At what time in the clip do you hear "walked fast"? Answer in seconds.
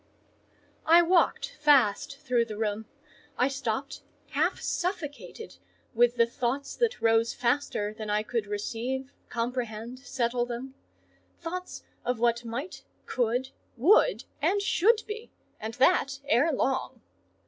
1.03-2.17